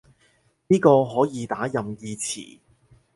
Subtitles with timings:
[0.67, 2.57] 呢個可以打任意詞